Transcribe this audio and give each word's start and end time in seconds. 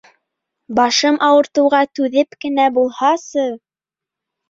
Башым 0.79 1.19
ауыртыуға 1.27 1.83
түҙеп 2.01 2.41
кенә 2.47 2.69
булһасы! 2.81 3.49